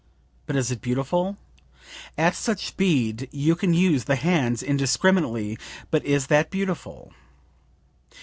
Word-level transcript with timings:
But 0.47 0.55
is 0.55 0.71
it 0.71 0.81
beautiful? 0.81 1.37
At 2.17 2.33
such 2.33 2.65
speed 2.65 3.29
you 3.31 3.55
can 3.55 3.71
use 3.75 4.05
the 4.05 4.15
hands 4.15 4.63
indiscriminately; 4.63 5.59
but 5.91 6.03
is 6.03 6.25
that 6.25 6.49
beautiful?" 6.49 7.13